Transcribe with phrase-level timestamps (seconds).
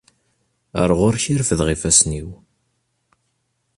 [0.81, 2.29] Ar ɣur-k i refdeɣ ifassen-iw.